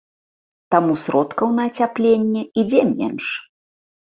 [0.75, 3.27] Таму сродкаў на ацяпленне ідзе менш.